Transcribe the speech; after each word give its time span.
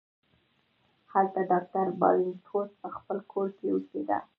هلته 1.11 1.39
ډاکټر 1.51 1.87
بارنیکوټ 2.01 2.69
په 2.81 2.87
خپل 2.95 3.17
کور 3.31 3.47
کې 3.57 3.67
اوسیده. 3.71 4.19